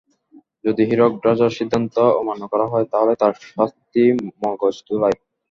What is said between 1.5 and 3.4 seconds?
সিদ্ধান্ত অমান্য করা হয়, তাহলে তার